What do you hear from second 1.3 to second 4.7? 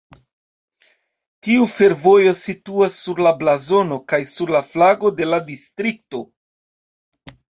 Tiu fervojo situas sur la blazono kaj sur la